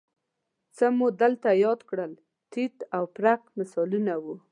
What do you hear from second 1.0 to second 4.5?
دلته یاد کړل تیت و پرک مثالونه وو